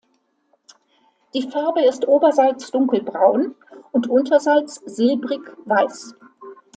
Die 1.35 1.43
Farbe 1.51 1.85
ist 1.85 2.07
oberseits 2.07 2.71
dunkelbraun 2.71 3.53
und 3.91 4.09
unterseits 4.09 4.81
silbrig 4.83 5.41
weiß. 5.65 6.15